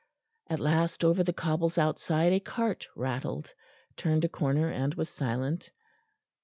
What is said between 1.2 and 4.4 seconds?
the cobbles outside a cart rattled, turned a